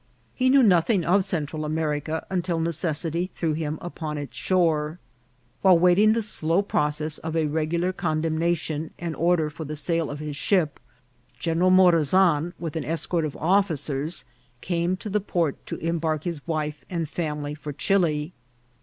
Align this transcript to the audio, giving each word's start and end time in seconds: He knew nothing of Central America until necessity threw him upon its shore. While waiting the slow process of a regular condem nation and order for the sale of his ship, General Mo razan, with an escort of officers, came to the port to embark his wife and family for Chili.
He 0.33 0.49
knew 0.49 0.63
nothing 0.63 1.05
of 1.05 1.23
Central 1.23 1.63
America 1.63 2.25
until 2.31 2.59
necessity 2.59 3.29
threw 3.35 3.53
him 3.53 3.77
upon 3.83 4.17
its 4.17 4.35
shore. 4.35 4.97
While 5.61 5.77
waiting 5.77 6.13
the 6.13 6.23
slow 6.23 6.63
process 6.63 7.19
of 7.19 7.35
a 7.35 7.45
regular 7.45 7.93
condem 7.93 8.31
nation 8.31 8.89
and 8.97 9.15
order 9.15 9.51
for 9.51 9.63
the 9.63 9.75
sale 9.75 10.09
of 10.09 10.17
his 10.17 10.35
ship, 10.35 10.79
General 11.37 11.69
Mo 11.69 11.91
razan, 11.91 12.53
with 12.57 12.75
an 12.75 12.83
escort 12.83 13.25
of 13.25 13.37
officers, 13.37 14.25
came 14.59 14.97
to 14.97 15.07
the 15.07 15.21
port 15.21 15.63
to 15.67 15.75
embark 15.77 16.23
his 16.23 16.47
wife 16.47 16.83
and 16.89 17.07
family 17.07 17.53
for 17.53 17.71
Chili. 17.71 18.33